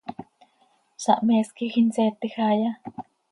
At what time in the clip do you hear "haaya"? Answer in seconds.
2.39-2.71